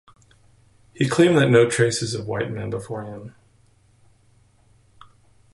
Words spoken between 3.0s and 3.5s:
him.